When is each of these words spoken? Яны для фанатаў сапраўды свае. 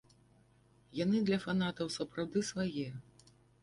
Яны 1.03 1.23
для 1.29 1.39
фанатаў 1.45 1.95
сапраўды 2.01 2.47
свае. 2.53 2.87